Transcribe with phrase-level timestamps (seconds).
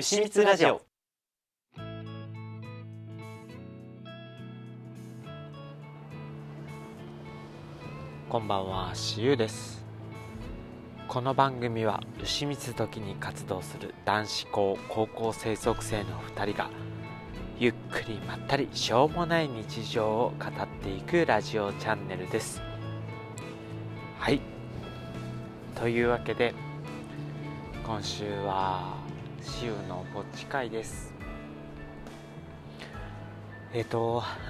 [0.00, 0.80] 牛蜜ラジオ
[8.28, 9.84] こんばんは、しゆです。
[11.08, 16.70] この番組は牛蜜時に活動する男子校高校生属性の2人が
[17.58, 22.62] ゆっくりまったりしょうもない日常を語っていくラジオチャンネルです。
[24.20, 24.40] はい。
[25.74, 26.54] というわけで
[27.84, 28.97] 今週は
[29.48, 31.12] しゆうのぼっち会です。
[33.72, 34.22] えっ、と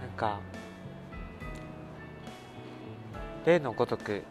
[0.00, 0.38] なんか
[3.46, 4.22] 例のごとく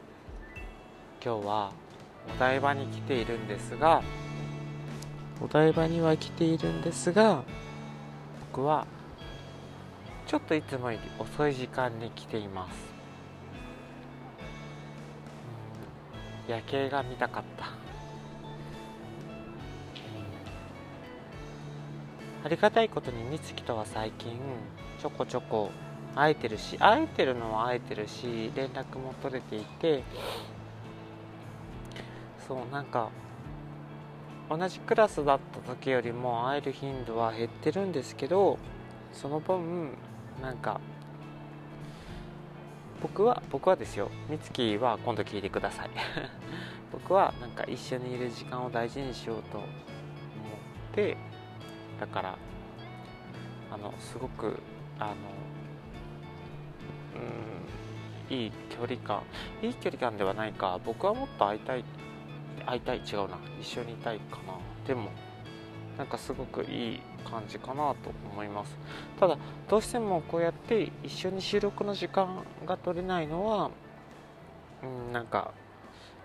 [1.24, 1.72] 今日は
[2.36, 4.02] お台場に来ているんですが
[5.42, 7.44] お台場には来ているんですが
[8.52, 8.88] 僕は
[10.28, 12.94] ちょっといつもより遅い時間に来ています
[16.48, 17.85] うん夜景が見たかった、
[22.46, 24.40] ありがたいことに美月とは最近
[25.02, 25.72] ちょこちょこ
[26.14, 30.04] 会えてるし会えてるのは会えてるし連絡も取れていて
[32.48, 33.10] そうなんか
[34.48, 38.60] 同じクラスだった時よりも会える頻度は減ってるんですけど
[39.12, 39.98] その分
[40.40, 40.80] なんか
[43.02, 45.90] 僕は僕はですよ美月は今度聞いてください。
[46.94, 49.68] 僕はなんか一緒にいる時間を大事にしようと思っ
[50.94, 51.18] て
[52.00, 52.38] だから
[53.72, 54.60] あのすごく
[55.00, 55.16] あの
[58.30, 59.22] うんいい距離感
[59.62, 61.84] いい距離感ではないか僕はもっと会いたい
[62.66, 64.58] 会いたい違うな一緒にいたいかな。
[64.88, 65.10] でも
[65.98, 68.78] なんかすごくいい感じかなと思います。
[69.20, 69.38] ただ
[69.70, 73.72] どうしてもこうやって一緒に収録の時間が取れないのは
[74.84, 75.52] うんなんか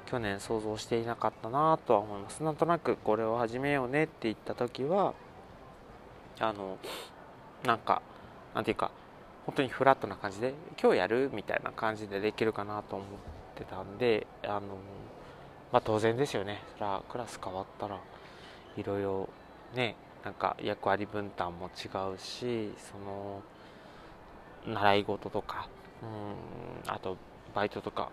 [0.07, 2.43] 去年想像していなかったなとは思います。
[2.43, 5.15] なんとなくこれを始めようねって言った時は
[6.41, 6.79] あの
[7.65, 8.03] なんか
[8.55, 8.91] なんていうか
[9.47, 13.09] 本当にフラットな感じで今日やるみたいな感じでできるかなと思っ
[13.55, 14.61] てたんであの
[15.73, 16.63] まあ当然ですよね。
[16.79, 17.99] そらクラス変わったら
[18.77, 19.29] いろいろ
[19.75, 23.43] ねなんか役割分担も違うしその
[24.67, 25.69] 習い事とか
[26.03, 26.07] う
[26.89, 27.17] んあと
[27.55, 28.11] バイトとか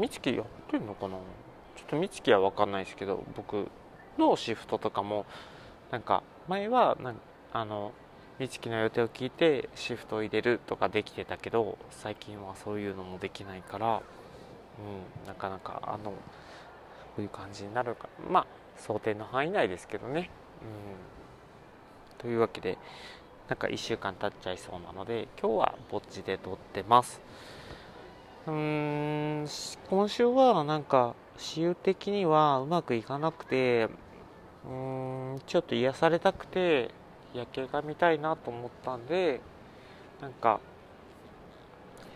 [0.00, 1.16] 美月やってんのかな？
[1.76, 3.68] ちょっと美月は分かんないですけど僕
[4.18, 5.26] のシフトとかも
[5.90, 7.16] なんか前はなん
[7.52, 7.92] あの
[8.38, 14.02] 美月の予定を聞いてシフトを入れるとかできてたけど最近はそういうのもできないから、
[14.78, 16.16] うん、なかなかあのこ
[17.18, 20.30] ういう感じになるかまあ想定の範囲内ですけどね、
[20.62, 22.78] うん、というわけで
[23.48, 27.20] なんか1週間経っちゃいそうなので今日はぼっちで撮ってます。
[28.46, 28.52] うー
[29.42, 29.46] ん
[29.90, 33.88] 今週はなんか私有的にはうまくいかなくて
[34.66, 36.90] うーんちょっと癒されたくて
[37.34, 39.40] 夜景が見たいなと思ったんで
[40.20, 40.60] なんか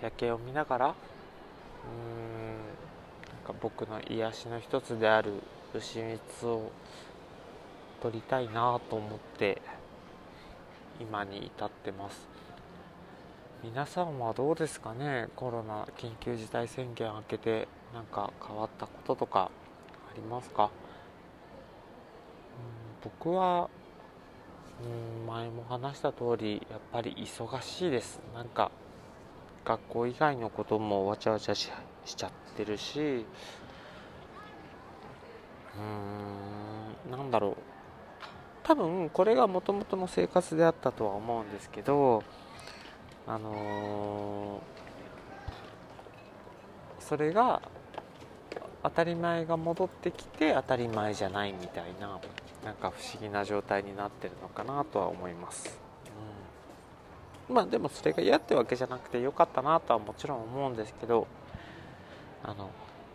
[0.02, 0.94] 夜景を見ながらうーん
[3.34, 5.34] なんか僕の癒しの一つである
[5.74, 6.70] 牛蜜を
[8.00, 9.62] 取りたいなと思って
[11.00, 12.28] 今に至ってます。
[13.62, 15.28] 皆さんはどうですかね？
[15.36, 19.50] コロナ緊急事態宣言明けてなんか変わったこととか
[20.10, 20.70] ありますか？
[23.04, 23.70] 僕は
[24.84, 28.20] うん前も話した通りやっぱり忙しいです。
[28.34, 28.70] なんか
[29.64, 31.70] 学校以外のこともわちゃわちゃし
[32.04, 37.56] ちゃってるしうーんなんだろう。
[38.64, 42.22] 多分これがもともとの生活であったとは思うんですけど
[43.26, 44.62] あのー
[47.02, 47.60] それが
[48.82, 52.18] 当たり前が戻ってきて当たり前じゃないみたいな
[52.64, 55.78] なんか不思議な状態になってるのかなとは思います、
[57.48, 61.26] うん、まあでもそれが嫌ってわけじゃなくてよかったなとはもちろん思うんですけど
[62.42, 62.70] あの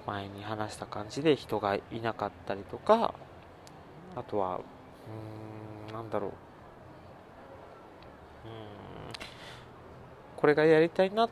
[0.05, 3.13] 前に話した感じで人がいなかったりとか
[4.15, 6.29] あとはうーんなんだろう。
[6.29, 6.37] うん
[10.37, 11.27] これがやりたいな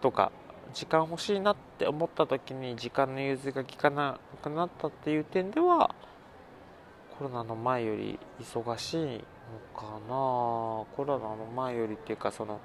[0.00, 0.32] とか
[0.74, 5.94] 時間欲しいなって思った時に時間の融通が利かなくなったっていう点では
[7.16, 9.20] コロナの前より忙しいの
[9.72, 10.84] かな。
[10.96, 12.60] コロナの前よりっていうかその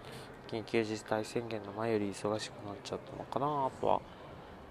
[0.48, 4.02] 緊急事態宣言の前より忙しくなっちゃったのかなとは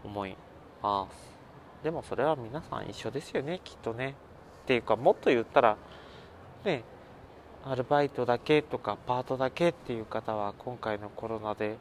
[0.04, 0.36] 思い
[0.82, 1.38] ます。
[1.84, 4.16] でもそれは皆さん一緒ですよねきっとね。
[4.64, 5.76] っていうかもっと言ったら
[6.64, 6.82] ね
[7.64, 11.76] アルバイトだけとかパートだけっていう方は今回のコロナで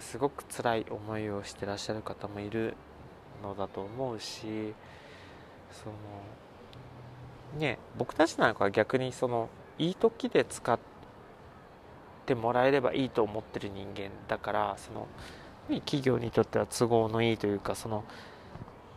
[0.00, 2.74] すごく辛い思いをしてらっしゃる方もいる
[3.42, 4.74] のだと思うし
[5.72, 5.94] その
[7.58, 9.48] ね僕たちなんかは逆にその
[9.78, 10.78] いい時で使っ
[12.24, 15.06] てもらえればいいと思ってる人間だからその
[15.80, 18.04] 企業にとっては都合のいいというかその、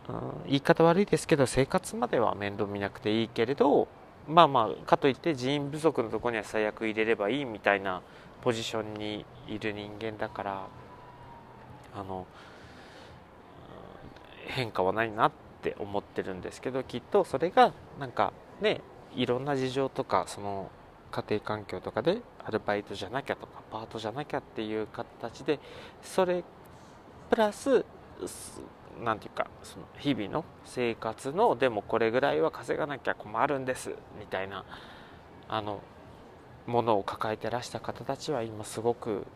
[0.08, 0.14] うん、
[0.46, 3.88] 言い方悪いですけど生活までは面倒見なくていいけれど
[4.28, 8.02] まあまあかといって人員不足のとこには最悪入れればいいみたいな
[8.42, 10.66] ポジションにいる人間だから
[11.94, 12.26] あの
[14.46, 15.32] 変化はないなっ
[15.62, 18.80] て思ってるんですけどきっとそれがなんかね
[19.14, 20.70] いろんな事情とかその
[21.10, 25.58] 家庭環境とかでアルバイトじゃなきゃとかパートじゃなきゃっていう形で
[26.02, 26.44] それ
[27.28, 27.84] プラス
[29.02, 34.64] 何て言うかその日々の生活のでもこれぐらいは稼がなきゃ困るんですみたいな
[35.48, 35.80] あの
[36.66, 39.26] ものを抱えてらした方たちは今すごく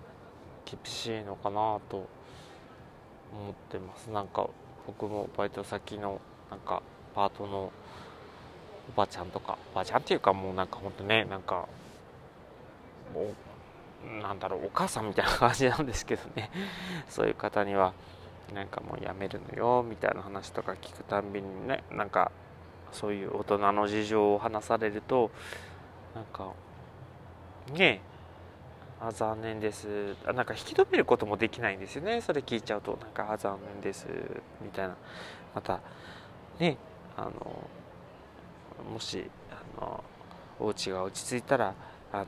[0.65, 2.09] 厳しいのかなと
[3.35, 4.11] 思ってます。
[4.11, 4.49] なんか
[4.87, 6.21] 僕もバイト先の
[6.51, 6.83] なんか
[7.15, 7.73] パートの
[8.89, 11.69] おばちゃんとかおばちゃんっていうかもうなんかほんとねなんか
[13.15, 16.51] もうなんだろうお母さんみたいな感じなんですけどね。
[17.09, 17.93] そういう方には
[18.55, 22.31] なんかもうやめるのよみたいな話とか聞くたんびにねなんか
[22.93, 25.31] そういう大人の事情を話されると
[26.15, 26.53] なんか
[27.73, 28.14] ねえ
[29.06, 30.17] あ残念です。
[30.27, 32.21] あなんか引き止めることもできないんですよね。
[32.21, 34.06] それ聞いちゃうとなんかあ残念です
[34.62, 34.97] みたいな。
[35.55, 35.81] また
[36.59, 36.77] ね
[37.17, 37.33] あの
[38.93, 40.05] もしあの
[40.59, 41.75] お家が落ち着いたら
[42.12, 42.27] あの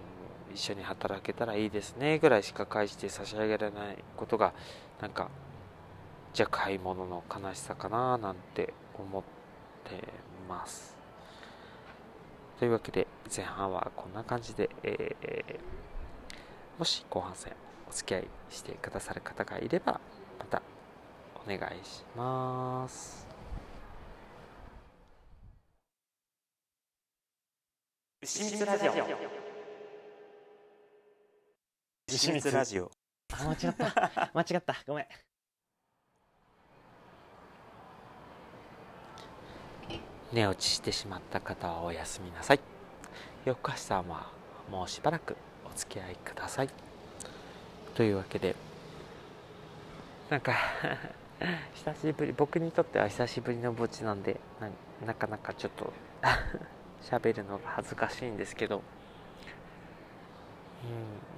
[0.55, 4.53] 一緒に働けたらいいですねぐらいしか返して差し上げられないことが
[5.01, 5.29] なんか
[6.33, 9.23] じゃあ買い物の悲しさかななんて思っ
[9.85, 10.03] て
[10.49, 10.97] ます。
[12.59, 15.61] というわけで前半はこんな感じで、えー、
[16.79, 17.53] もし後半戦
[17.89, 20.01] お付き合いしてくださる方がいれば
[20.39, 20.63] また
[21.47, 23.27] お願いします。
[28.23, 28.93] 牛蜜ラジオ。
[32.09, 32.91] 牛蜜ラジオ。
[33.33, 34.31] あ間違った。
[34.35, 34.75] 間違った。
[34.87, 35.07] ごめん。
[40.33, 42.61] 寝落ちしてしまった方はおやすみなさい。
[43.45, 44.31] 夜更かしさんは
[44.69, 46.69] もうしばらくお付き合いください。
[47.95, 48.55] というわけで
[50.29, 50.53] なんか
[51.73, 54.39] 久しぶり僕にとっては久しぶりの墓地なんで
[55.07, 55.93] なかなかちょっと
[57.03, 58.83] 喋るのが恥ずかしいんですけど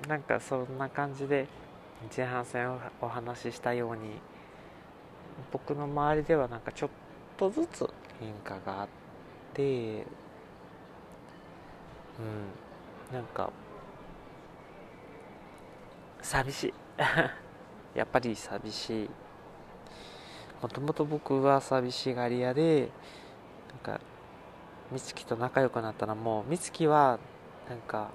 [0.04, 1.46] うんなんかそんな感じで
[2.16, 4.20] 前半戦をお話ししたように
[5.52, 6.90] 僕の周りではなんかちょっ
[7.36, 7.88] とずつ
[8.18, 8.88] 変化があっ
[9.54, 9.62] て
[12.18, 12.48] うん
[13.12, 13.50] なんか
[16.28, 16.74] 寂しい。
[17.98, 19.10] やっぱり寂しい。
[20.60, 22.90] もともと僕は寂しがり屋で
[23.70, 24.00] なんか
[24.92, 27.18] 美月と仲良くなったらもう美月は
[27.70, 28.08] なんか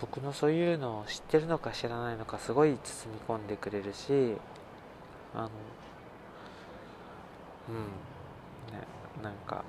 [0.00, 4.36] 僕のそういうのを知ってるのか知らないのかすごい包み込んでくれるし
[5.34, 5.50] あの
[7.70, 7.76] うん。
[8.76, 8.86] ね
[9.22, 9.64] なんか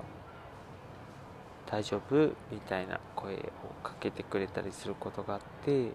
[1.72, 2.34] 大丈夫？
[2.50, 3.38] みたいな声を
[3.82, 5.92] かけてくれたりすることがあって、うん、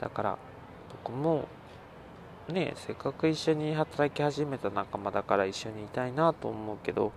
[0.00, 0.36] だから
[1.04, 1.46] 僕も
[2.48, 7.12] ねせっかく一緒に働き始めた仲間だから一緒にいたいなと思うけど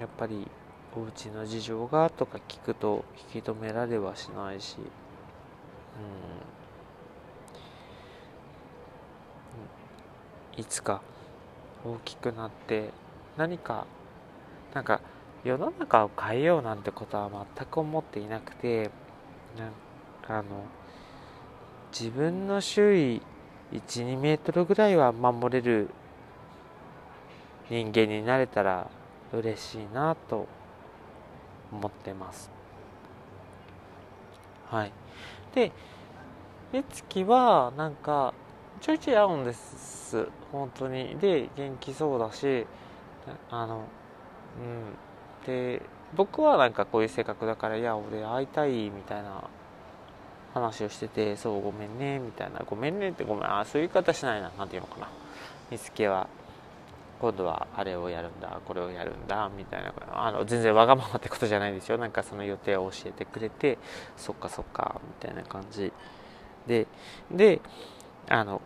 [0.00, 0.48] やっぱり
[0.96, 4.78] お家の事情がとか聞くと引き止められはしないし、
[10.56, 11.02] うん、いつか
[11.84, 13.03] 大きくなって
[13.36, 13.86] 何か
[14.74, 15.00] なんか
[15.44, 18.90] 世の中を変えようなんてことは全く思っていなくて
[20.26, 20.42] あの
[21.92, 23.22] 自分の周囲
[23.72, 25.90] 12メートルぐらいは守れる
[27.70, 28.90] 人間になれたら
[29.32, 30.46] 嬉しいなと
[31.72, 32.50] 思ってます。
[34.66, 34.92] はい。
[35.54, 35.72] で
[36.72, 38.34] 目つきはなんか
[38.80, 40.28] ちょいちょい合うんです。
[40.52, 41.16] 本当に。
[41.18, 42.66] で元気そうだし
[43.50, 43.84] あの
[44.58, 45.46] うん。
[45.46, 45.82] で
[46.16, 49.44] 僕はなんかこういう性格だからいや俺会いたいみたいな
[50.54, 52.60] 話をしててそうごめんねみたいな。
[52.60, 55.08] ごめんねってごめんあそういう言い方しないな何て言うのかな。
[55.70, 56.28] 見つけは
[57.20, 59.92] 今度はあれをやるんだこれをやるんだみたいな。
[60.12, 61.98] あの全然わがままってことじゃないですよ。
[61.98, 63.78] なんかその予定を教えてくれて
[64.16, 65.92] そっかそっかみたいな感じ。
[66.66, 66.86] で
[67.30, 67.60] で
[68.28, 68.62] あの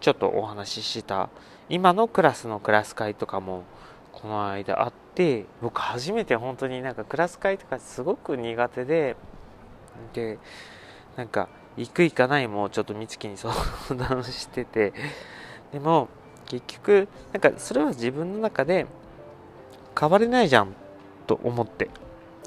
[0.00, 1.28] ちょっとお話しした
[1.68, 3.64] 今のクラスのクラス会とかも
[4.12, 9.16] この間あって僕初めて本当になんかクラス会とかすごく苦手で
[10.12, 10.38] で
[11.16, 13.54] なんか行く行かないもちょっと美月に相
[13.94, 14.92] 談してて
[15.72, 16.08] でも
[16.46, 18.86] 結局なんかそれは自分の中で
[19.98, 20.74] 変われないじゃん
[21.26, 21.90] と思って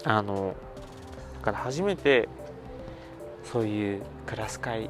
[0.03, 0.55] あの
[1.39, 2.27] だから初めて
[3.43, 4.89] そういうクラス会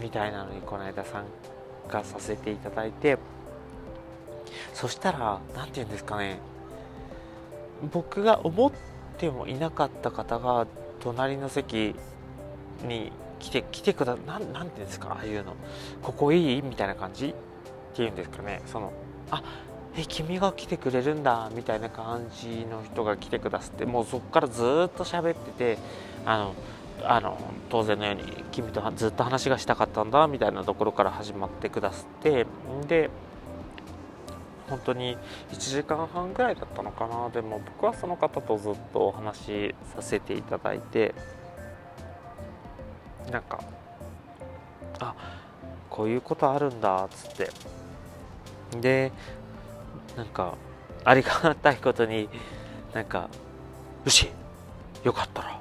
[0.00, 1.24] みたいなのにこの間参
[1.92, 3.18] 加させていただいて
[4.72, 6.38] そしたら何て言うんですかね。
[7.92, 8.72] 僕が思っ
[9.18, 10.66] てもいなかった方が
[11.00, 11.94] 隣の席
[12.86, 15.54] に来て来てくだななんていうんですかああいうの。
[16.02, 16.62] ここいい？
[16.62, 17.28] みたいな感じ？
[17.28, 17.34] っ
[17.94, 18.62] ていうんですかね。
[18.66, 18.92] その
[19.30, 19.42] あ
[19.96, 21.50] え君が来てくれるんだ。
[21.54, 25.78] みたいな感じの人が来てくださってもうそこからずっと喋ってて
[26.24, 26.54] あの
[27.02, 28.22] あの当然のように
[28.52, 32.46] 君とずっと話がしたかったんだみたいなところから始まってくださって
[32.86, 33.10] で
[34.68, 35.18] 本当に
[35.50, 41.14] 1時間半ぐらいだったのかなでも僕はその方とずっとお話しさせていただいて
[43.30, 43.60] なんか
[45.00, 45.14] あ
[45.90, 47.72] こういうことあるんだっつって。
[48.80, 49.12] で
[50.16, 50.54] なんか
[51.04, 52.28] ありがたいことに
[52.94, 53.28] なんか
[54.04, 54.30] 「よし
[55.04, 55.60] よかったら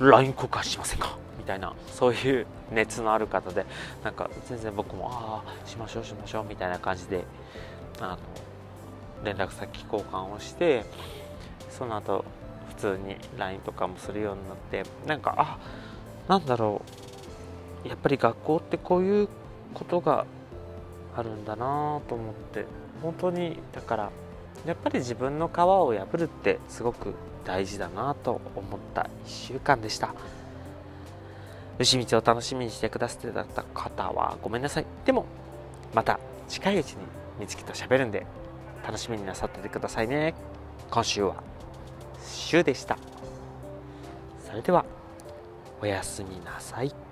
[0.00, 3.66] LINE 交換しませんか?」みたいなそういう熱のある方で
[4.04, 7.24] なんか全然僕も「ああしましょうしましょう」みたいな感じで
[8.00, 8.18] あの
[9.24, 10.84] 連絡先交換をして
[11.68, 12.24] その後
[12.68, 15.58] 普通に LINE とかもするようになってなんかあ
[16.28, 16.82] なんだろ
[17.84, 19.28] うやっぱり学校ってこういう
[19.74, 20.24] ことが
[21.16, 22.66] あるんだなと思って
[23.02, 24.10] 本当にだから
[24.66, 30.14] やっぱり自分の皮を破るってすごく大事だなと思った1週間でした。
[31.78, 34.86] 牛道を楽しみにしてくださってた方はごめんなさい。
[35.04, 35.24] でも
[35.94, 36.98] また近いうちに
[37.40, 38.26] 美月と喋るんで
[38.84, 40.34] 楽しみになさっててくださいね。
[40.90, 41.42] 今週は
[42.22, 42.98] 週でした。
[44.46, 44.84] それでは
[45.80, 47.09] おやすみなさい。